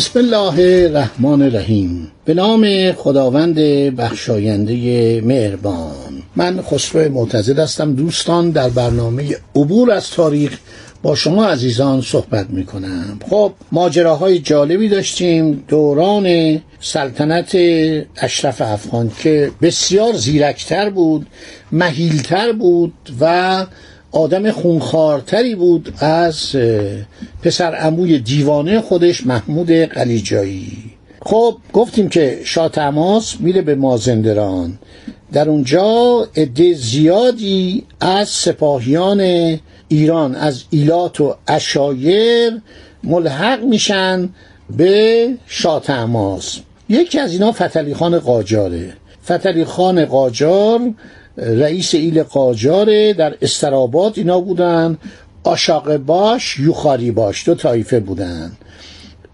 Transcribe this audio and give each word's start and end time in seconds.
بسم 0.00 0.18
الله 0.18 0.86
الرحمن 0.86 1.42
الرحیم. 1.42 2.12
به 2.24 2.34
نام 2.34 2.92
خداوند 2.92 3.54
بخشاینده 3.96 4.74
مهربان. 5.20 6.22
من 6.36 6.62
خسرو 6.62 7.12
معتزد 7.12 7.58
هستم. 7.58 7.94
دوستان 7.94 8.50
در 8.50 8.68
برنامه 8.68 9.36
عبور 9.56 9.90
از 9.90 10.10
تاریخ 10.10 10.58
با 11.02 11.14
شما 11.14 11.44
عزیزان 11.44 12.00
صحبت 12.00 12.50
می 12.50 12.64
کنم 12.64 13.18
خب 13.30 13.52
ماجراهای 13.72 14.38
جالبی 14.38 14.88
داشتیم. 14.88 15.64
دوران 15.68 16.58
سلطنت 16.80 17.56
اشرف 18.16 18.60
افغان 18.60 19.10
که 19.22 19.50
بسیار 19.62 20.12
زیرکتر 20.12 20.90
بود 20.90 21.26
مهیلتر 21.72 22.52
بود 22.52 22.92
و 23.20 23.66
آدم 24.12 24.50
خونخوارتری 24.50 25.54
بود 25.54 25.94
از 25.98 26.56
پسر 27.42 27.74
عموی 27.74 28.18
دیوانه 28.18 28.80
خودش 28.80 29.26
محمود 29.26 29.70
قلیجایی. 29.70 30.72
خب 31.22 31.56
گفتیم 31.72 32.08
که 32.08 32.40
شاه 32.44 32.68
تماس 32.68 33.40
میره 33.40 33.62
به 33.62 33.74
مازندران 33.74 34.78
در 35.32 35.48
اونجا 35.48 36.28
عده 36.36 36.74
زیادی 36.74 37.84
از 38.00 38.28
سپاهیان 38.28 39.20
ایران 39.88 40.34
از 40.34 40.62
ایلات 40.70 41.20
و 41.20 41.34
اشایر 41.48 42.60
ملحق 43.04 43.64
میشن 43.64 44.28
به 44.76 45.28
شاه 45.46 45.82
تماس. 45.82 46.58
یکی 46.88 47.18
از 47.18 47.32
اینا 47.32 47.52
فتلی 47.52 47.94
خان 47.94 48.18
قاجاره. 48.18 48.92
فتلی 49.24 49.64
خان 49.64 50.04
قاجار 50.04 50.80
رئیس 51.40 51.94
ایل 51.94 52.22
قاجاره 52.22 53.12
در 53.12 53.34
استراباد 53.42 54.12
اینا 54.16 54.40
بودن 54.40 54.98
آشاق 55.44 55.96
باش 55.96 56.58
یوخاری 56.58 57.10
باش 57.10 57.48
دو 57.48 57.54
طایفه 57.54 58.00
بودن. 58.00 58.52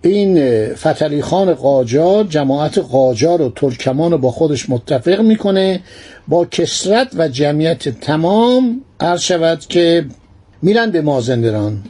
این 0.02 0.74
فتلی 0.74 1.22
خان 1.22 1.54
قاجار 1.54 2.24
جماعت 2.24 2.78
قاجار 2.78 3.42
و 3.42 3.52
ترکمان 3.56 4.12
رو 4.12 4.18
با 4.18 4.30
خودش 4.30 4.70
متفق 4.70 5.20
می‌کنه 5.20 5.80
با 6.28 6.44
کسرت 6.44 7.08
و 7.16 7.28
جمعیت 7.28 7.88
تمام 7.88 8.80
عرض 9.00 9.20
شود 9.20 9.60
که 9.60 10.06
میرن 10.62 10.90
به 10.90 11.00
مازندران 11.00 11.82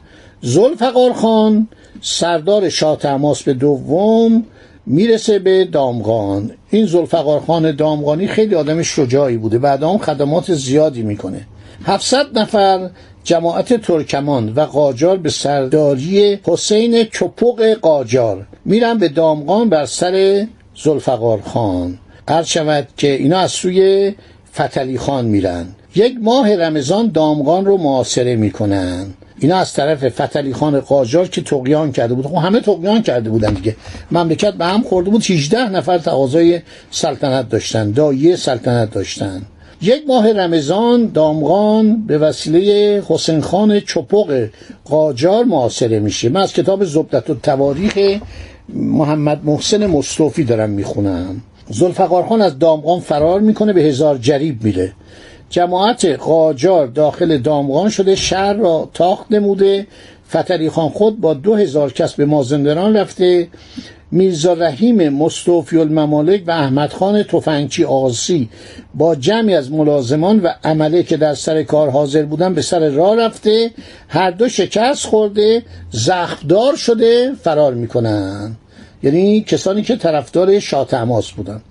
زلفقار 0.42 1.12
خان 1.12 1.68
سردار 2.00 2.68
شاه 2.68 2.98
تماس 2.98 3.42
به 3.42 3.54
دوم 3.54 4.44
می‌رسه 4.86 5.38
به 5.38 5.64
دامغان. 5.64 6.50
این 6.70 6.86
زلفقار 6.86 7.72
دامغانی 7.72 8.26
خیلی 8.26 8.54
آدم 8.54 8.82
شجاعی 8.82 9.36
بوده. 9.36 9.58
بعد 9.58 9.82
هم 9.82 9.98
خدمات 9.98 10.54
زیادی 10.54 11.02
می‌کنه. 11.02 11.46
700 11.84 12.38
نفر 12.38 12.90
جماعت 13.24 13.80
ترکمان 13.80 14.52
و 14.52 14.60
قاجار 14.60 15.16
به 15.16 15.30
سرداری 15.30 16.38
حسین 16.44 17.04
چپوق 17.04 17.74
قاجار 17.74 18.46
میرن 18.64 18.98
به 18.98 19.08
دامغان 19.08 19.68
بر 19.68 19.86
سر 19.86 20.46
زلفقار 20.84 21.40
خان 21.40 21.98
عرض 22.28 22.46
شود 22.46 22.88
که 22.96 23.12
اینا 23.12 23.38
از 23.38 23.52
سوی 23.52 24.14
فتلی 24.54 24.98
خان 24.98 25.24
میرن. 25.24 25.66
یک 25.94 26.16
ماه 26.22 26.56
رمضان 26.56 27.08
دامغان 27.08 27.64
رو 27.64 27.76
معاصره 27.76 28.36
می‌کنن. 28.36 29.06
اینا 29.40 29.56
از 29.56 29.72
طرف 29.72 30.08
فتلی 30.20 30.52
خان 30.52 30.80
قاجار 30.80 31.28
که 31.28 31.42
تقیان 31.42 31.92
کرده 31.92 32.14
بود. 32.14 32.26
خب 32.26 32.34
همه 32.34 32.60
تقیان 32.60 33.02
کرده 33.02 33.30
بودن 33.30 33.52
دیگه. 33.52 33.76
مملکت 34.10 34.54
به 34.54 34.64
هم 34.64 34.82
خورده 34.82 35.10
بود. 35.10 35.30
18 35.30 35.68
نفر 35.68 35.98
تقاضای 35.98 36.60
سلطنت 36.90 37.48
داشتن. 37.48 37.90
دایه 37.90 38.36
سلطنت 38.36 38.90
داشتن. 38.90 39.42
یک 39.82 40.02
ماه 40.08 40.32
رمضان 40.32 41.06
دامغان 41.06 42.06
به 42.06 42.18
وسیله 42.18 43.02
حسین 43.08 43.40
خان 43.40 43.80
چپق 43.80 44.48
قاجار 44.84 45.44
معاصره 45.44 46.00
میشه. 46.00 46.28
من 46.28 46.40
از 46.40 46.52
کتاب 46.52 46.84
زبدت 46.84 47.30
و 47.30 47.34
تواریخ 47.34 48.20
محمد 48.74 49.40
محسن 49.44 49.86
مصطفی 49.86 50.44
دارم 50.44 50.70
می‌خونم. 50.70 51.42
زلفقار 51.70 52.26
خان 52.26 52.42
از 52.42 52.58
دامغان 52.58 53.00
فرار 53.00 53.40
می‌کنه 53.40 53.72
به 53.72 53.82
هزار 53.82 54.18
جریب 54.18 54.64
میره 54.64 54.92
جماعت 55.50 56.04
قاجار 56.04 56.86
داخل 56.86 57.38
دامغان 57.38 57.90
شده 57.90 58.14
شهر 58.14 58.52
را 58.52 58.90
تاخت 58.94 59.32
نموده. 59.32 59.86
فتری 60.30 60.70
خان 60.70 60.88
خود 60.88 61.20
با 61.20 61.34
دو 61.34 61.54
هزار 61.54 61.92
کس 61.92 62.14
به 62.14 62.24
مازندران 62.24 62.96
رفته. 62.96 63.48
میرزا 64.10 64.52
رحیم 64.52 65.08
مستوفی 65.08 65.78
الممالک 65.78 66.42
و 66.46 66.50
احمد 66.50 66.92
خان 66.92 67.22
تفنگچی 67.22 67.84
آسی 67.84 68.48
با 68.94 69.14
جمعی 69.14 69.54
از 69.54 69.72
ملازمان 69.72 70.40
و 70.40 70.48
عمله 70.64 71.02
که 71.02 71.16
در 71.16 71.34
سر 71.34 71.62
کار 71.62 71.90
حاضر 71.90 72.22
بودن 72.22 72.54
به 72.54 72.62
سر 72.62 72.88
راه 72.88 73.16
رفته. 73.16 73.70
هر 74.08 74.30
دو 74.30 74.48
شکست 74.48 75.06
خورده 75.06 75.62
زخمدار 75.90 76.76
شده 76.76 77.32
فرار 77.42 77.74
می‌کنن. 77.74 78.56
یعنی 79.02 79.40
کسانی 79.40 79.82
که 79.82 79.96
طرفدار 79.96 80.60
شاه 80.60 80.86
تماس 80.86 81.30
بودن. 81.30 81.62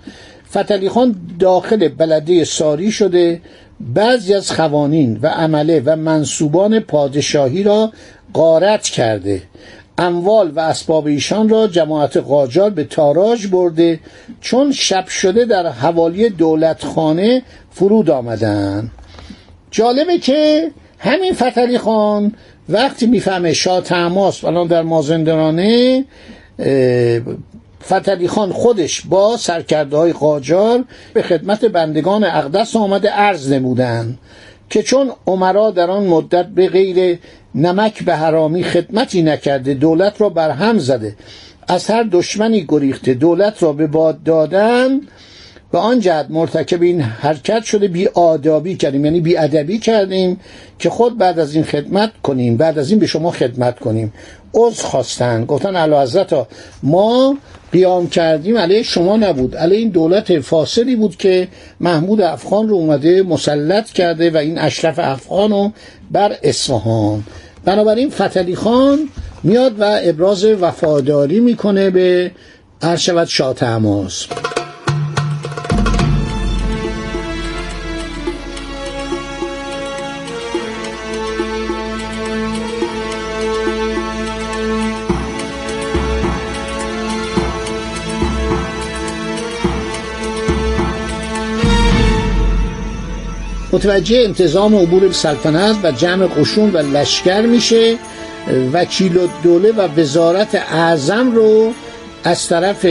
فتلی 0.49 0.89
خان 0.89 1.15
داخل 1.39 1.87
بلده 1.87 2.43
ساری 2.43 2.91
شده. 2.91 3.41
بعضی 3.79 4.33
از 4.33 4.51
خوانین 4.51 5.19
و 5.21 5.27
عمله 5.27 5.81
و 5.85 5.95
منصوبان 5.95 6.79
پادشاهی 6.79 7.63
را 7.63 7.91
غارت 8.33 8.83
کرده. 8.83 9.41
اموال 9.97 10.51
و 10.55 10.59
اسباب 10.59 11.05
ایشان 11.07 11.49
را 11.49 11.67
جماعت 11.67 12.17
قاجار 12.17 12.69
به 12.69 12.83
تاراج 12.83 13.47
برده. 13.47 13.99
چون 14.41 14.71
شب 14.71 15.07
شده 15.07 15.45
در 15.45 15.67
حوالی 15.67 16.29
دولتخانه 16.29 17.41
فرود 17.71 18.09
آمدن 18.09 18.91
جالبه 19.71 20.17
که 20.17 20.71
همین 20.99 21.33
فتلی 21.33 21.77
خان 21.77 22.33
وقتی 22.69 23.05
می‌فهمه 23.05 23.53
شاه 23.53 23.81
تماس 23.81 24.43
الان 24.43 24.67
در 24.67 24.81
مازندرانه 24.81 26.05
فتلی 27.85 28.27
خان 28.27 28.51
خودش 28.51 29.01
با 29.01 29.37
سرکرده 29.37 29.97
های 29.97 30.13
قاجار 30.13 30.83
به 31.13 31.21
خدمت 31.21 31.65
بندگان 31.65 32.23
اقدس 32.23 32.75
آمده 32.75 33.09
عرض 33.09 33.51
نمودن 33.51 34.17
که 34.69 34.83
چون 34.83 35.11
عمرا 35.27 35.71
در 35.71 35.91
آن 35.91 36.05
مدت 36.05 36.45
به 36.45 36.69
غیر 36.69 37.19
نمک 37.55 38.03
به 38.03 38.15
حرامی 38.15 38.63
خدمتی 38.63 39.21
نکرده 39.21 39.73
دولت 39.73 40.21
را 40.21 40.29
بر 40.29 40.49
هم 40.49 40.79
زده 40.79 41.15
از 41.67 41.87
هر 41.87 42.03
دشمنی 42.03 42.65
گریخته 42.67 43.13
دولت 43.13 43.63
را 43.63 43.73
به 43.73 43.87
باد 43.87 44.23
دادن 44.23 45.01
به 45.71 45.77
آن 45.77 45.99
جهت 45.99 46.25
مرتکب 46.29 46.81
این 46.81 47.01
حرکت 47.01 47.63
شده 47.63 47.87
بی 47.87 48.07
آدابی 48.07 48.75
کردیم. 48.75 49.05
یعنی 49.05 49.21
بی 49.21 49.37
ادبی 49.37 49.77
کردیم 49.77 50.39
که 50.79 50.89
خود 50.89 51.17
بعد 51.17 51.39
از 51.39 51.55
این 51.55 51.63
خدمت 51.63 52.11
کنیم. 52.23 52.57
بعد 52.57 52.79
از 52.79 52.89
این 52.89 52.99
به 52.99 53.07
شما 53.07 53.31
خدمت 53.31 53.79
کنیم. 53.79 54.13
عذر 54.53 54.83
خواستن. 54.83 55.45
گفتن 55.45 55.75
اعلی 55.75 55.95
حضرت 55.95 56.47
ما 56.83 57.37
قیام 57.71 58.09
کردیم 58.09 58.57
علیه 58.57 58.83
شما 58.83 59.17
نبود. 59.17 59.55
علیه 59.55 59.77
این 59.77 59.89
دولت 59.89 60.39
فاصلی 60.39 60.95
بود 60.95 61.15
که 61.15 61.47
محمود 61.79 62.21
افغان 62.21 62.69
رو 62.69 62.75
اومده 62.75 63.23
مسلط 63.23 63.89
کرده 63.89 64.29
و 64.29 64.37
این 64.37 64.57
اشرف 64.57 64.99
افغان 64.99 65.51
رو 65.51 65.71
بر 66.11 66.35
اصفهان. 66.43 67.23
بنابراین 67.65 68.09
فتلی 68.09 68.55
خان 68.55 68.99
میاد 69.43 69.79
و 69.79 69.99
ابراز 70.03 70.45
وفاداری 70.45 71.39
می‌کنه 71.39 71.89
به 71.89 72.31
عرشبت 72.81 73.27
شاه 73.27 73.53
تماس. 73.53 74.27
متوجه 93.73 94.17
انتظام 94.17 94.75
عبور 94.75 95.11
سلطنت 95.11 95.75
و 95.83 95.91
جمع 95.91 96.25
قشون 96.27 96.71
و 96.71 96.77
لشکر 96.77 97.41
میشه 97.41 97.97
وکیل 98.73 99.19
دوله 99.43 99.71
و 99.71 99.87
وزارت 99.99 100.55
اعظم 100.55 101.31
رو 101.31 101.73
از 102.23 102.47
طرف 102.47 102.87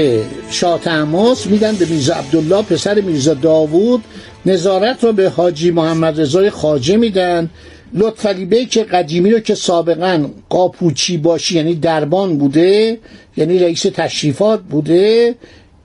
شاه 0.51 0.81
تماس 0.81 1.47
میدن 1.47 1.75
به 1.75 1.87
میرزا 1.87 2.15
عبدالله 2.15 2.63
پسر 2.63 3.01
میرزا 3.01 3.35
داوود. 3.35 4.03
نظارت 4.47 5.05
رو 5.05 5.13
به 5.13 5.29
حاجی 5.29 5.71
محمد 5.71 6.21
رضای 6.21 6.51
خاجه 6.51 6.97
میدن. 6.97 7.51
لطفعلی 7.95 8.67
که 8.67 8.83
قدیمی 8.83 9.31
رو 9.31 9.39
که 9.39 9.55
سابقا 9.55 10.27
قاپوچی 10.49 11.17
باشی 11.17 11.57
یعنی 11.57 11.75
دربان 11.75 12.39
بوده 12.39 12.99
یعنی 13.37 13.59
رئیس 13.59 13.83
تشریفات 13.83 14.61
بوده. 14.61 15.35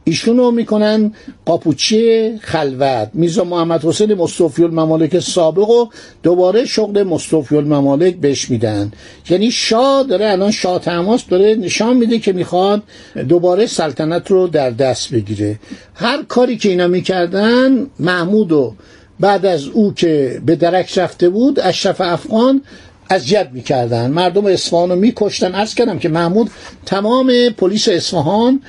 ایشون 0.10 0.38
رو 0.38 0.52
می‌کنن 0.52 1.14
قاپوچی 1.46 2.38
خلوت. 2.42 3.10
میزا 3.14 3.44
محمد 3.44 3.86
حسین 3.86 4.14
مصطفی 4.14 4.64
الممالک 4.64 5.20
سابق 5.20 5.70
و 5.70 5.86
دوباره 6.24 6.66
شغل 6.66 7.04
مصطفی 7.04 7.56
الممالک 7.56 8.16
بهش 8.16 8.50
میدن. 8.50 8.92
یعنی 9.30 9.52
شاه 9.52 10.04
داره 10.04 10.32
الان 10.32 10.52
شاه 10.52 10.80
تماس 10.80 11.28
داره 11.28 11.56
نشان 11.56 11.98
میده 11.98 12.20
که 12.20 12.34
می‌خواد 12.34 12.84
دوباره 13.30 13.66
سلطنت 13.66 14.32
رو 14.32 14.48
در 14.48 14.70
دست 14.70 15.14
بگیره. 15.14 15.60
هر 15.96 16.24
کاری 16.24 16.58
که 16.58 16.70
اینا 16.70 16.88
می‌کردن 16.88 17.88
محمود 18.00 18.52
و 18.52 18.76
بعد 19.20 19.46
از 19.46 19.68
او 19.68 19.94
که 19.94 20.42
به 20.46 20.56
درک 20.56 20.98
رفته 20.98 21.30
بود 21.30 21.60
اشرف 21.60 22.02
افغان 22.02 22.62
اذیت 23.10 23.50
می‌کردن. 23.54 24.12
مردم 24.12 24.46
اصفهان 24.46 24.90
رو 24.90 24.96
میکشتن. 24.96 25.56
ارز 25.56 25.74
کردم 25.74 26.00
که 26.00 26.10
محمود 26.10 26.50
تمام 26.86 27.50
پلیس 27.50 27.90
اصفهان 27.90 28.62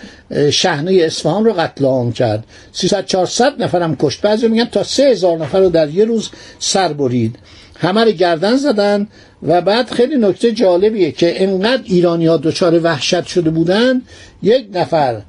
شهنه 0.50 0.92
اصفهان 0.92 1.44
رو 1.44 1.52
قتل 1.52 1.84
عام 1.84 2.12
کرد. 2.12 2.44
300 2.72 3.06
400 3.06 3.62
نفرم 3.62 3.96
کشت. 3.96 4.20
بعضی 4.20 4.48
میگن 4.48 4.64
تا 4.64 4.82
3000 4.82 5.38
نفر 5.38 5.60
رو 5.60 5.68
در 5.68 5.90
یه 5.90 6.04
روز 6.04 6.30
سر 6.58 6.92
برید. 6.92 7.36
همه 7.78 8.04
رو 8.04 8.10
گردن 8.10 8.56
زدن 8.56 9.08
و 9.42 9.60
بعد 9.60 9.90
خیلی 9.90 10.16
نکته 10.16 10.52
جالبیه 10.52 11.12
که 11.12 11.42
انقدر 11.42 11.82
ایرانی 11.84 12.26
ها 12.26 12.36
دچار 12.36 12.80
وحشت 12.84 13.26
شده 13.26 13.50
بودن. 13.50 14.02
یک 14.42 14.66
نفر 14.74 15.22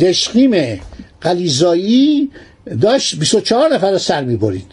دشقیم 0.00 0.80
قلیزایی 1.20 2.30
داشت 2.80 3.18
24 3.18 3.74
نفر 3.74 3.90
رو 3.90 3.98
سر 3.98 4.24
می‌برید. 4.24 4.66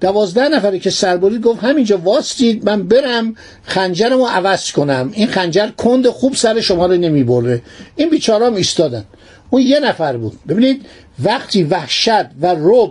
دوازده 0.00 0.48
نفره 0.48 0.78
که 0.78 0.90
سربرید 0.90 1.42
گفت 1.42 1.64
همینجا 1.64 1.98
واستید 1.98 2.64
من 2.64 2.88
برم 2.88 3.34
خنجرم 3.62 4.18
رو 4.18 4.26
عوض 4.26 4.72
کنم. 4.72 5.10
این 5.14 5.26
خنجر 5.26 5.68
کند 5.68 6.06
خوب 6.06 6.34
سر 6.34 6.60
شما 6.60 6.86
رو 6.86 6.96
نمی‌بره. 6.96 7.62
این 7.96 8.10
بیچارام 8.10 8.54
ایستادن. 8.54 9.04
اون 9.50 9.62
یه 9.62 9.80
نفر 9.80 10.16
بود. 10.16 10.38
ببینید 10.48 10.86
وقتی 11.24 11.62
وحشت 11.62 12.24
و 12.40 12.56
رب 12.58 12.90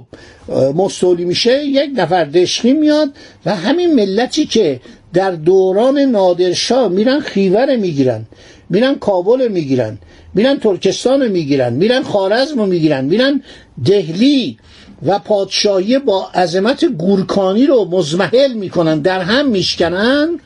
مستولی 0.75 1.25
میشه 1.25 1.65
یک 1.65 1.89
نفر 1.95 2.25
دشخی 2.25 2.73
میاد 2.73 3.09
و 3.45 3.55
همین 3.55 3.93
ملتی 3.93 4.45
که 4.45 4.79
در 5.13 5.31
دوران 5.31 5.99
نادرشاه 5.99 6.87
میرن 6.87 7.19
خیوره 7.19 7.75
می‌گیرن 7.75 8.25
میرن 8.69 8.95
کابل 8.95 9.47
می‌گیرن. 9.47 9.97
میرن 10.33 10.59
ترکستان 10.59 11.27
می‌گیرن 11.27 11.73
میرن 11.73 12.03
خارزم 12.03 12.67
می‌گیرن 12.67 13.05
میرن 13.05 13.41
دهلی 13.85 14.57
و 15.05 15.19
پادشاهی 15.19 15.99
با 15.99 16.29
عظمت 16.35 16.85
گورکانی 16.85 17.65
رو 17.65 17.85
مزمحل 17.85 18.53
می‌کنن 18.53 18.99
در 18.99 19.21
هم 19.21 19.47
میشکنن 19.47 20.39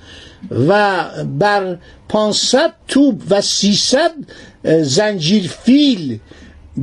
و 0.68 1.04
بر 1.40 1.78
500 2.10 2.74
توب 2.88 3.22
و 3.30 3.42
300 3.42 4.12
زنجیر 4.82 5.48
فیل 5.48 6.20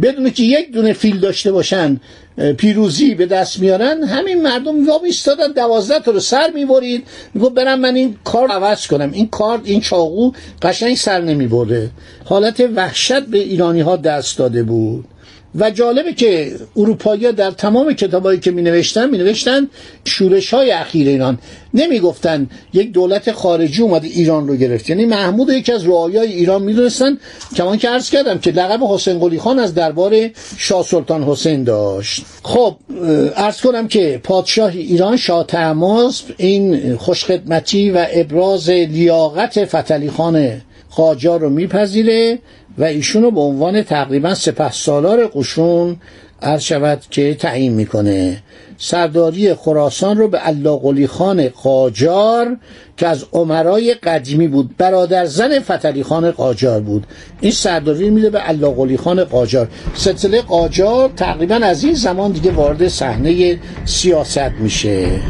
بدون 0.03 0.31
که 0.31 0.43
یک 0.43 0.73
دونه 0.73 0.93
فیل 0.93 1.21
داشته 1.21 1.53
باشن 1.53 2.01
پیروزی 2.41 3.15
به 3.15 3.27
دست 3.27 3.59
میارن 3.61 4.05
همین 4.05 4.43
مردم 4.43 4.89
وام 4.89 5.05
ایستادن 5.05 5.53
دوازده 5.53 6.01
تا 6.01 6.11
رو 6.11 6.21
سر 6.21 6.51
می‌برید. 6.55 7.07
میگو 7.35 7.51
برم 7.51 7.81
من 7.81 7.95
این 7.95 8.17
کار 8.25 8.49
عوض 8.49 8.87
کنم. 8.87 9.11
این 9.13 9.29
کار 9.29 9.61
این 9.65 9.81
چاقو 9.81 10.33
قشنگ 10.63 10.97
سر 10.97 11.21
نمیبرده 11.21 11.91
حالت 12.25 12.61
وحشت 12.77 13.21
به 13.21 13.39
ایرانی 13.39 13.81
ها 13.81 13.97
دست 13.97 14.39
داده 14.39 14.63
بود. 14.63 15.05
و 15.55 15.71
جالبه 15.71 16.13
که 16.13 16.53
اروپایی 16.77 17.33
در 17.33 17.51
تمام 17.51 17.93
کتابایی 17.93 18.41
که 18.41 18.51
می 18.51 18.63
نوشتن 18.63 19.11
می 19.11 19.19
نوشتن 19.19 19.69
شورش 20.05 20.55
های 20.55 20.71
اخیر 20.71 21.09
ایران. 21.09 21.39
نمی 21.75 22.01
گفتن 22.01 22.51
یک 22.73 22.93
دولت 22.93 23.33
خارجی 23.33 23.83
اومده 23.83 24.09
ایران 24.09 24.49
رو 24.49 24.57
گرفت. 24.57 24.91
یعنی 24.91 25.05
محمود 25.05 25.51
یکی 25.51 25.73
از 25.73 25.87
رعایای 25.87 26.33
ایران 26.33 26.63
می 26.63 26.75
دونستن 26.75 27.19
کمان 27.57 27.79
که 27.79 27.89
عرض 27.89 28.11
کردم 28.11 28.39
که 28.39 28.51
لقب 28.51 28.85
حسین 28.85 29.19
قلی 29.19 29.39
خان 29.39 29.59
از 29.59 29.75
دربار 29.75 30.31
شاه 30.57 30.83
سلطان 30.83 31.23
حسین 31.23 31.65
داشت. 31.65 32.25
خب 32.43 32.77
عرض 33.37 33.61
کنم 33.61 33.89
که 33.89 34.21
پادشاه 34.25 34.71
ایران 34.71 35.17
شاه 35.17 35.47
تماس 35.47 36.23
این 36.37 36.97
خوشخدمتی 36.97 37.91
و 37.91 38.07
ابراز 38.13 38.71
لیاقت 38.71 39.65
فتلی 39.65 40.11
خان 40.11 40.61
قاجار 40.97 41.41
رو 41.41 41.51
میپذیره. 41.51 42.39
و 42.79 42.85
ایشون 42.85 43.23
رو 43.23 43.31
به 43.31 43.41
عنوان 43.41 43.83
تقریبا 43.83 44.35
سپه 44.35 44.73
سالار 44.73 45.27
قشون 45.27 45.97
عرض 46.43 46.63
شود 46.63 47.03
که 47.11 47.35
تعیین 47.35 47.73
می‌کنه. 47.73 48.43
سرداری 48.79 49.55
خراسان 49.55 50.19
رو 50.19 50.29
به 50.29 50.49
الله 50.49 51.07
خان 51.07 51.49
قاجار 51.49 52.57
که 52.97 53.07
از 53.07 53.25
عمرای 53.33 53.95
قدیمی 53.95 54.49
بود 54.49 54.77
برادر 54.77 55.27
زن 55.27 55.61
فتلی 55.61 56.03
خان 56.03 56.31
قاجار 56.31 56.81
بود. 56.81 57.07
این 57.41 57.53
سرداری 57.53 58.11
میده 58.11 58.31
به 58.31 58.49
الله 58.49 58.97
خان 58.97 59.25
قاجار. 59.25 59.69
سلسله 59.95 60.43
قاجار 60.43 61.11
تقریبا 61.17 61.55
از 61.55 61.85
این 61.85 61.95
زمان 61.95 62.33
دیگه 62.33 62.51
وارد 62.51 62.89
صحنه 62.89 63.59
سیاست 63.85 64.51
میشه. 64.61 65.21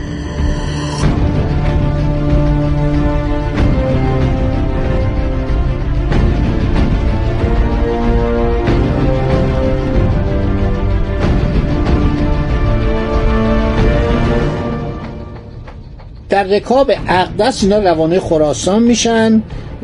رکاب 16.50 16.92
اقدس 17.08 17.62
اینا 17.62 17.78
روانه 17.78 18.20
خراسان 18.20 18.82
میشن 18.82 19.42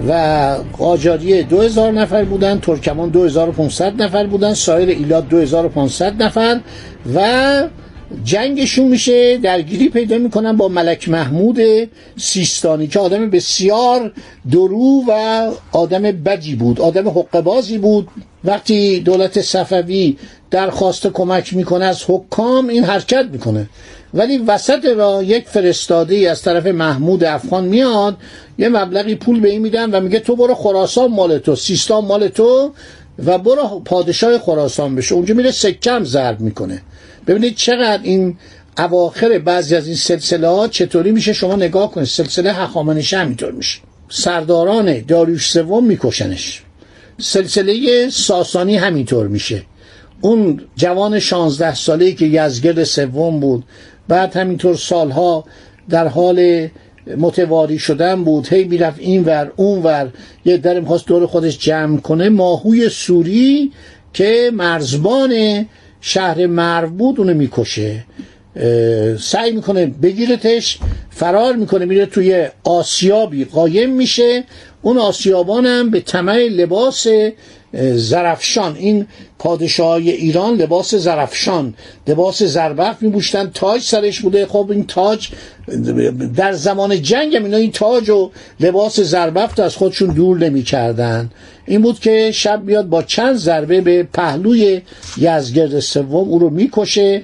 و 0.09 0.13
قاجاری 0.79 1.43
2000 1.43 1.93
نفر 1.93 2.25
بودن 2.25 2.59
ترکمان 2.61 3.09
2500 3.09 4.03
نفر 4.03 4.27
بودن 4.27 4.55
سایر 4.55 4.89
ایلات 4.89 5.29
2500 5.29 6.23
نفر 6.23 6.61
و 7.15 7.63
جنگشون 8.25 8.89
میشه 8.89 9.37
درگیری 9.37 9.89
پیدا 9.89 10.19
می‌کنن 10.19 10.57
با 10.57 10.69
ملک 10.69 11.09
محمود 11.09 11.59
سیستانی 12.17 12.87
که 12.87 12.99
آدم 12.99 13.31
بسیار 13.31 14.13
درو 14.53 15.05
و 15.09 15.51
آدم 15.73 16.03
بدی 16.03 16.55
بود 16.55 16.81
آدم 16.81 17.09
حقبازی 17.09 17.79
بود. 17.79 18.09
وقتی 18.45 19.01
دولت 19.01 19.41
صفوی 19.41 20.17
درخواست 20.51 21.07
کمک 21.07 21.55
می‌کنه 21.55 21.85
از 21.85 22.05
حکام 22.09 22.69
این 22.69 22.85
حرکت 22.85 23.27
می‌کنه. 23.33 23.69
ولی 24.15 24.39
وسط 24.39 24.85
را 24.85 25.23
یک 25.23 25.49
فرستاده 25.49 26.31
از 26.31 26.43
طرف 26.43 26.67
محمود 26.67 27.25
افغان 27.25 27.65
میاد 27.65 28.17
یه 28.59 28.69
مبلغی 28.69 29.15
پول 29.15 29.41
به 29.41 29.51
این 29.51 29.63
میدن 29.63 29.91
و 29.91 30.01
میگه 30.01 30.21
تو 30.21 30.37
برو 30.37 30.55
خراسان 30.55 31.11
مال 31.11 31.39
تو 31.39 31.57
سیستان 31.57 32.05
مال 32.05 32.29
تو 32.29 32.73
و 33.27 33.39
برو 33.39 33.83
پادشاه 33.85 34.39
خراسان 34.39 34.95
بشه. 34.95 35.15
اونجا 35.15 35.35
میره 35.35 35.51
سکم 35.51 36.05
ضرب 36.05 36.41
می‌کنه. 36.41 36.83
ببینید 37.27 37.55
چقدر 37.55 38.03
این 38.03 38.37
اواخر 38.79 39.39
بعضی 39.39 39.75
از 39.75 39.87
این 39.87 39.97
سلسله 39.97 40.49
ها 40.49 40.69
چطوری 40.69 41.13
میشه 41.13 41.33
شما 41.33 41.57
نگاه 41.57 41.91
کنید. 41.91 42.07
سلسله 42.07 42.53
هخامنشی 42.53 43.17
همینطور 43.17 43.53
میشه. 43.53 43.79
سرداران 44.09 45.01
داریوش 45.01 45.51
سوم 45.51 45.85
میکشنش. 45.85 46.63
سلسله 47.21 48.09
ساسانی 48.11 48.77
همینطور 48.77 49.27
میشه. 49.27 49.63
اون 50.21 50.61
جوان 50.77 51.19
شانزده 51.19 51.75
ساله 51.75 52.13
که 52.13 52.27
یزگرد 52.27 52.85
سوم 52.85 53.41
بود 53.41 53.65
بعد 54.09 54.37
همینطور 54.37 54.77
سالها 54.77 55.45
در 55.89 56.09
حال 56.09 56.69
متواری 57.19 57.79
شدن 57.79 58.25
بود 58.25 58.49
هی 58.53 58.65
می‌رفت 58.65 58.99
این 58.99 59.25
ور 59.25 59.53
اون 59.57 59.83
ور 59.83 60.11
یه 60.45 60.57
در 60.57 60.81
می‌خواست 60.81 61.07
دور 61.07 61.27
خودش 61.27 61.59
جمع 61.59 62.01
کنه. 62.01 62.29
ماهوی 62.29 62.89
سوری 62.89 63.73
که 64.13 64.51
مرزبان 64.55 65.67
شهر 66.01 66.47
مرو 66.47 66.89
بود 66.91 67.19
اونو 67.19 67.35
می‌کشه. 67.35 68.05
سعی 69.19 69.53
می‌کنه 69.53 69.87
بگیرتش 69.87 70.79
فرار 71.11 71.57
می‌کنه 71.57 71.85
میره 71.85 72.07
توی 72.07 72.49
آسیابی 72.65 73.45
قایم 73.45 73.91
میشه. 73.91 74.45
اون 74.87 74.99
آسیابان 74.99 75.67
هم 75.67 75.91
به 75.91 76.01
طمع 76.01 76.37
لباس 76.37 77.07
زرفشان. 77.95 78.77
این 78.77 79.07
پادشاهی 79.39 80.11
ایران 80.11 80.55
لباس 80.55 80.95
زرفشان 80.95 81.75
لباس 82.07 82.43
زربفت 82.43 83.03
میبوشتن. 83.03 83.51
تاج 83.55 83.83
سرش 83.83 84.21
بوده. 84.21 84.47
خب 84.47 84.69
این 84.71 84.87
تاج 84.87 85.29
در 86.37 86.53
زمان 86.53 87.03
جنگ 87.03 87.37
هم 87.37 87.45
اینا 87.45 87.57
این 87.57 87.73
تاج 87.73 88.11
و 88.11 88.31
لباس 88.61 89.01
زربفت 89.01 89.61
از 89.61 89.77
خودشون 89.77 90.15
دور 90.15 90.39
نمی‌کردن. 90.39 91.31
این 91.67 91.83
بود 91.83 92.01
که 92.01 92.31
شب 92.35 92.63
بیاد 92.67 92.89
با 92.89 93.03
چند 93.03 93.37
ضربه 93.37 93.81
به 93.81 94.03
پهلوی 94.03 94.81
یزگرد 95.19 95.81
سوم 95.81 96.29
او 96.29 96.39
رو 96.39 96.51
می‌کشه. 96.51 97.23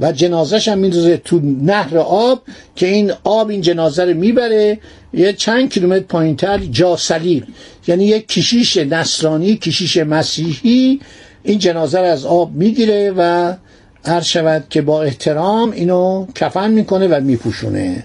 و 0.00 0.12
جنازش 0.12 0.68
هم 0.68 0.78
میندازه 0.78 1.16
تو 1.16 1.40
نهر 1.42 1.98
آب 1.98 2.42
که 2.76 2.86
این 2.86 3.12
آب 3.24 3.48
این 3.48 3.60
جنازه 3.60 4.04
رو 4.04 4.14
می‌بره. 4.14 4.78
یه 5.12 5.32
چند 5.32 5.70
کیلومتر 5.72 6.04
پایینتر 6.04 6.58
جاسلیب 6.58 7.44
یعنی 7.86 8.04
یک 8.04 8.28
کشیش 8.28 8.76
نصرانی 8.76 9.56
کشیش 9.56 9.96
مسیحی 9.96 11.00
این 11.42 11.58
جنازه 11.58 11.98
رو 11.98 12.04
از 12.04 12.26
آب 12.26 12.52
می‌گیره 12.52 13.12
و 13.16 13.54
هر 14.06 14.20
شود 14.20 14.64
که 14.70 14.82
با 14.82 15.02
احترام 15.02 15.70
اینو 15.70 16.26
کفن 16.34 16.70
می‌کنه 16.70 17.08
و 17.08 17.20
میپوشونه. 17.20 18.04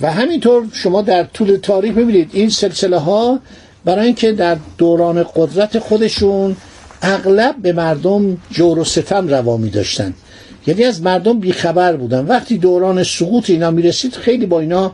و 0.00 0.12
همینطور 0.12 0.68
شما 0.72 1.02
در 1.02 1.24
طول 1.24 1.56
تاریخ 1.56 1.94
ببینید 1.94 2.30
این 2.32 2.50
سلسله 2.50 2.98
ها 2.98 3.40
برای 3.84 4.06
اینکه 4.06 4.32
در 4.32 4.56
دوران 4.78 5.26
قدرت 5.36 5.78
خودشون 5.78 6.56
اغلب 7.02 7.56
به 7.62 7.72
مردم 7.72 8.38
جور 8.50 8.78
و 8.78 8.84
ستم 8.84 9.28
روا 9.28 9.56
می 9.56 9.70
داشتن 9.70 10.14
یعنی 10.66 10.84
از 10.84 11.02
مردم 11.02 11.40
بیخبر 11.40 11.96
بودن. 11.96 12.26
وقتی 12.26 12.58
دوران 12.58 13.02
سقوط 13.02 13.50
اینا 13.50 13.70
می‌رسید 13.70 14.14
خیلی 14.14 14.46
با 14.46 14.60
اینا 14.60 14.92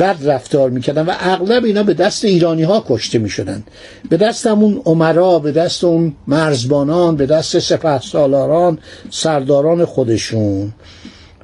بد 0.00 0.16
رفتار 0.24 0.70
می‌کردن 0.70 1.02
و 1.02 1.12
اغلب 1.20 1.64
اینا 1.64 1.82
به 1.82 1.94
دست 1.94 2.24
ایرانی 2.24 2.62
ها 2.62 2.84
کشته 2.88 3.18
می‌شدن. 3.18 3.62
به 4.10 4.16
دست 4.16 4.46
همون 4.46 4.82
عمرا 4.84 5.38
به 5.38 5.52
دست 5.52 5.84
اون 5.84 6.12
مرزبانان 6.26 7.16
به 7.16 7.26
دست 7.26 7.58
سپه 7.58 8.00
سالاران 8.00 8.78
سرداران 9.10 9.84
خودشون. 9.84 10.72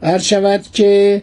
هر 0.03 0.19
شود 0.19 0.63
که 0.73 1.23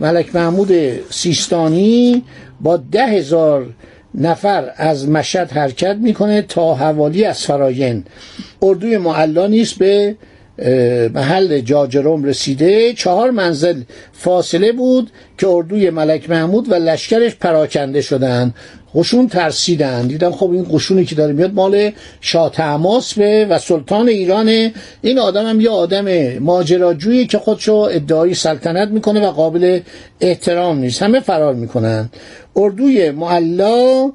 ملک 0.00 0.34
محمود 0.34 0.72
سیستانی 1.10 2.22
با 2.60 2.76
ده 2.76 3.06
هزار 3.06 3.66
نفر 4.14 4.72
از 4.76 5.08
مشهد 5.08 5.50
حرکت 5.50 5.96
می‌کنه 5.96 6.42
تا 6.42 6.74
حوالی 6.74 7.24
از 7.24 7.42
فراین 7.42 8.04
اردوی 8.62 8.98
معلا 8.98 9.46
نیست 9.46 9.78
به 9.78 10.16
محل 11.14 11.60
جاجرم 11.60 12.24
رسیده. 12.24 12.92
چهار 12.92 13.30
منزل 13.30 13.82
فاصله 14.12 14.72
بود 14.72 15.10
که 15.38 15.48
اردوی 15.48 15.90
ملک 15.90 16.30
محمود 16.30 16.72
و 16.72 16.74
لشکرش 16.74 17.34
پراکنده 17.34 18.00
شدن 18.00 18.54
قشون 18.94 19.28
ترسیدن 19.28 20.06
دیدن 20.06 20.30
خب 20.30 20.50
این 20.50 20.66
قشونی 20.72 21.04
که 21.04 21.14
داره 21.14 21.32
میاد 21.32 21.54
مال 21.54 21.90
شاه 22.20 22.52
به 23.16 23.46
و 23.50 23.58
سلطان 23.58 24.08
ایرانه. 24.08 24.72
این 25.02 25.18
آدم 25.18 25.46
هم 25.46 25.60
یه 25.60 25.70
آدم 25.70 26.38
ماجراجویی 26.38 27.26
که 27.26 27.38
خودشو 27.38 27.74
ادعای 27.74 28.34
سلطنت 28.34 28.88
می‌کنه 28.88 29.28
و 29.28 29.30
قابل 29.30 29.80
احترام 30.20 30.78
نیست. 30.78 31.02
همه 31.02 31.20
فرار 31.20 31.54
می‌کنن. 31.54 32.10
اردوی 32.56 33.10
معلا 33.10 34.12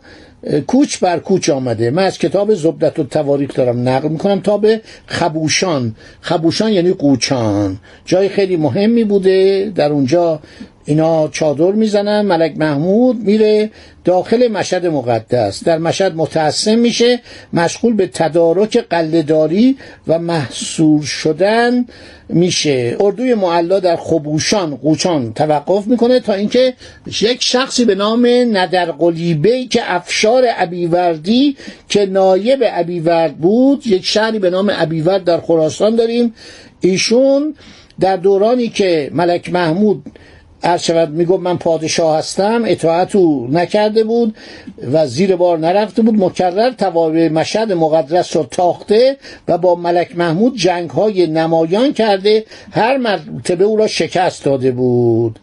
کوچ 0.68 1.00
بر 1.00 1.20
کوچ 1.20 1.50
آمده. 1.50 1.92
من 1.92 2.04
از 2.04 2.18
کتاب 2.18 2.54
زبدت 2.54 3.00
و 3.00 3.04
تواریخ 3.04 3.54
دارم 3.54 3.90
نقل 3.90 4.10
می‌کنم 4.10 4.40
تا 4.40 4.58
به 4.58 4.82
خبوشان. 5.06 5.96
خبوشان 6.22 6.72
یعنی 6.72 6.94
قوچان. 6.94 7.78
جای 8.06 8.30
خیلی 8.30 8.56
مهمی 8.56 9.04
بوده. 9.04 9.72
در 9.76 9.92
اونجا 9.92 10.40
اینا 10.86 11.28
چادر 11.28 11.72
می‌زنن 11.72 12.22
ملک 12.22 12.58
محمود 12.58 13.20
میره 13.24 13.70
داخل 14.04 14.48
مشهد 14.48 14.86
مقدس. 14.86 15.64
در 15.64 15.78
مشهد 15.78 16.16
متعصم 16.16 16.80
میشه 16.80 17.20
مشغول 17.54 17.94
به 17.94 18.08
تدارک 18.08 18.78
قلداری 18.90 19.78
و 20.08 20.20
محصور 20.20 21.04
شدن 21.04 21.86
میشه. 22.30 22.98
اردوی 23.00 23.34
معلا 23.34 23.80
در 23.80 23.96
خبوشان 23.96 24.76
قوچان 24.76 25.34
توقف 25.34 25.88
می‌کنه 25.88 26.20
تا 26.20 26.34
اینکه 26.34 26.74
یک 27.22 27.44
شخصی 27.44 27.86
به 27.86 27.96
نام 27.96 28.28
ندرقلیبه 28.52 29.66
که 29.66 29.82
افشار 29.86 30.44
ابیوردی 30.58 31.58
که 31.90 32.06
نایب 32.06 32.64
ابیورد 32.66 33.38
بود 33.38 33.88
یک 33.88 34.06
شهری 34.06 34.40
به 34.40 34.50
نام 34.50 34.72
ابیورد 34.74 35.24
در 35.24 35.40
خراسان 35.40 35.96
داریم. 35.96 36.34
ایشون 36.82 37.56
در 38.00 38.18
دورانی 38.18 38.68
که 38.68 39.10
ملک 39.14 39.50
محمود 39.54 40.06
شود 40.78 41.10
می‌گفت 41.10 41.44
من 41.44 41.58
پادشاه 41.58 42.18
هستم 42.18 42.64
اطاعت 42.66 43.16
او 43.16 43.48
نکرده 43.52 44.04
بود 44.04 44.36
و 44.92 45.08
زیر 45.08 45.36
بار 45.36 45.58
نرفته 45.58 46.02
بود. 46.02 46.24
مکرر 46.24 46.72
توابع 46.72 47.30
مشهد 47.30 47.72
مقدس 47.72 48.36
رو 48.36 48.44
تاخته 48.44 49.18
و 49.48 49.58
با 49.58 49.76
ملک 49.76 50.18
محمود 50.18 50.58
جنگ 50.58 50.90
های 50.90 51.28
نمایان 51.28 51.94
کرده. 51.94 52.46
هر 52.72 52.98
مرتبه 52.98 53.64
او 53.64 53.78
را 53.78 53.88
شکست 53.88 54.46
داده 54.46 54.72
بود. 54.72 55.40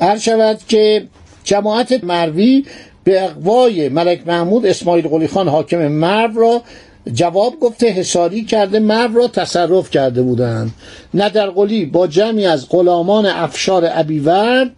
عرض 0.00 0.28
که 0.68 1.06
جماعت 1.44 2.04
مروی 2.04 2.64
به 3.04 3.24
اقوای 3.24 3.88
ملک 3.88 4.26
محمود 4.26 4.66
اسماعیل 4.66 5.08
قلی 5.08 5.26
خان 5.26 5.48
حاکم 5.48 5.88
مرو 5.88 6.40
را 6.40 6.62
جواب 7.12 7.60
گفته 7.60 7.86
حساری 7.86 8.44
کرده 8.44 8.78
مرو 8.78 9.14
را 9.14 9.28
تصرف 9.28 9.90
کرده 9.90 10.22
بودند. 10.22 10.70
ندرقلی 11.14 11.84
با 11.86 12.06
جمعی 12.06 12.46
از 12.46 12.68
غلامان 12.68 13.26
افشار 13.26 13.88
ابیورد 13.92 14.70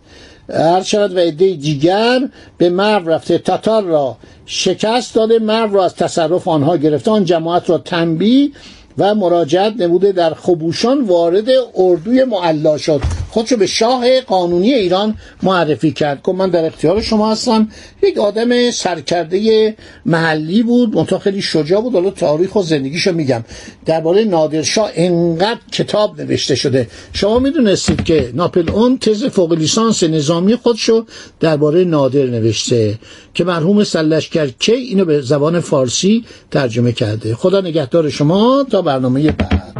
هر 0.52 0.82
شود 0.82 1.16
و 1.16 1.18
عده 1.18 1.52
دیگر 1.52 2.20
به 2.58 2.70
مرو 2.70 3.08
رفته. 3.08 3.38
تاتار 3.38 3.82
را 3.82 4.16
شکست 4.46 5.14
داده 5.14 5.38
مرو 5.38 5.74
را 5.74 5.84
از 5.84 5.94
تصرف 5.94 6.48
آنها 6.48 6.76
گرفته 6.76 7.10
آن 7.10 7.24
جماعت 7.24 7.70
را 7.70 7.78
تنبیه 7.78 8.50
و 8.98 9.14
مراجعت 9.14 9.72
نموده 9.76 10.12
در 10.12 10.34
خبوشان 10.34 11.00
وارد 11.00 11.48
اردوی 11.76 12.24
معلا 12.24 12.78
شد. 12.78 13.00
خودشو 13.28 13.56
به 13.56 13.66
شاه 13.66 14.20
قانونی 14.20 14.74
ایران 14.74 15.14
معرفی 15.42 15.92
کرد. 15.92 16.22
که 16.26 16.32
من 16.32 16.50
در 16.50 16.64
اختیار 16.64 17.02
شما 17.02 17.32
هستم. 17.32 17.68
یک 18.02 18.18
آدم 18.18 18.70
سرکرده 18.70 19.76
محلی 20.06 20.62
بود 20.62 20.96
منتها 20.96 21.18
خیلی 21.18 21.42
شجاع 21.42 21.80
بود. 21.80 21.92
حالا 21.92 22.10
تاریخ 22.10 22.56
و 22.56 22.62
زندگیشو 22.62 23.12
میگم. 23.12 23.44
درباره 23.86 24.24
نادرشاه 24.24 24.90
انقدر 24.94 25.60
کتاب 25.72 26.20
نوشته 26.20 26.54
شده. 26.54 26.88
شما 27.12 27.38
می‌دونستید 27.38 28.04
که 28.04 28.30
ناپل 28.34 28.70
اون 28.70 28.98
تز 28.98 29.24
فوق 29.24 29.52
لیسانس 29.52 30.02
نظامی 30.02 30.56
خودشو 30.56 31.04
درباره 31.40 31.84
نادر 31.84 32.26
نوشته 32.26 32.98
که 33.34 33.44
مرحوم 33.44 33.84
سلشکر 33.84 34.46
کی 34.46 34.72
اینو 34.72 35.04
به 35.04 35.20
زبان 35.20 35.60
فارسی 35.60 36.24
ترجمه 36.50 36.92
کرده. 36.92 37.34
خدا 37.34 37.60
نگهدار 37.60 38.08
شما. 38.08 38.66
تا 38.70 38.82
برنامه 38.82 39.32
بعد. 39.32 39.74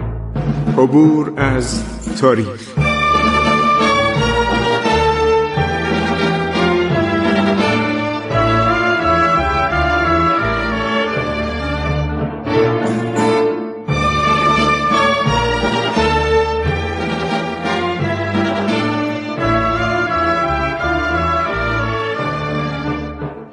عبور 0.78 1.32
از 1.36 1.82
تاریخ. 2.20 2.77